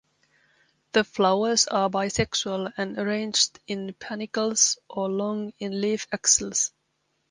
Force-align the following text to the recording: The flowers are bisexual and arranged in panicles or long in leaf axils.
The 0.93 1.03
flowers 1.03 1.67
are 1.67 1.87
bisexual 1.87 2.73
and 2.75 2.97
arranged 2.97 3.59
in 3.67 3.93
panicles 3.99 4.79
or 4.89 5.07
long 5.07 5.53
in 5.59 5.79
leaf 5.79 6.07
axils. 6.11 6.71